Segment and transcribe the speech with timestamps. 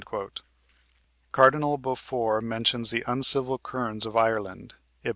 [1.31, 5.09] Cardinal Beaufort mentions the "uncivil kernes of Ireland" (Ib.